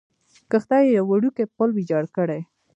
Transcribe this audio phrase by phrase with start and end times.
[0.49, 2.41] کښته یې یو وړوکی پل ویجاړ کړی.